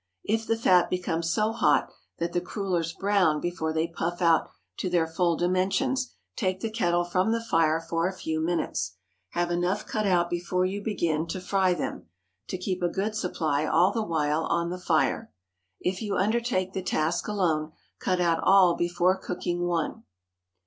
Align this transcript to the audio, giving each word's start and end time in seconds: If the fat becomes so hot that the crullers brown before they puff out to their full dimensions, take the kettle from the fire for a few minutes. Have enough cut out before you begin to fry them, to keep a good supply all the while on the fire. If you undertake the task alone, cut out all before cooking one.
If 0.23 0.47
the 0.47 0.57
fat 0.57 0.89
becomes 0.89 1.31
so 1.31 1.51
hot 1.51 1.91
that 2.17 2.33
the 2.33 2.41
crullers 2.41 2.91
brown 2.91 3.39
before 3.39 3.71
they 3.71 3.87
puff 3.87 4.19
out 4.19 4.49
to 4.77 4.89
their 4.89 5.05
full 5.05 5.37
dimensions, 5.37 6.15
take 6.35 6.61
the 6.61 6.71
kettle 6.71 7.03
from 7.05 7.31
the 7.31 7.39
fire 7.39 7.79
for 7.79 8.07
a 8.07 8.11
few 8.17 8.39
minutes. 8.39 8.95
Have 9.33 9.51
enough 9.51 9.85
cut 9.85 10.07
out 10.07 10.27
before 10.31 10.65
you 10.65 10.81
begin 10.83 11.27
to 11.27 11.39
fry 11.39 11.75
them, 11.75 12.07
to 12.47 12.57
keep 12.57 12.81
a 12.81 12.89
good 12.89 13.15
supply 13.15 13.63
all 13.67 13.91
the 13.91 14.01
while 14.01 14.45
on 14.45 14.71
the 14.71 14.79
fire. 14.79 15.31
If 15.79 16.01
you 16.01 16.17
undertake 16.17 16.73
the 16.73 16.81
task 16.81 17.27
alone, 17.27 17.73
cut 17.99 18.19
out 18.19 18.39
all 18.41 18.75
before 18.75 19.17
cooking 19.17 19.67
one. 19.67 20.01